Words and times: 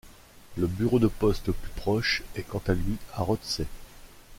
Le 0.57 0.65
bureau 0.65 0.97
de 0.97 1.05
poste 1.07 1.45
le 1.49 1.53
plus 1.53 1.69
proche 1.73 2.23
est 2.35 2.41
quant 2.41 2.63
à 2.67 2.73
lui 2.73 2.97
à 3.13 3.21
Rothesay. 3.21 3.67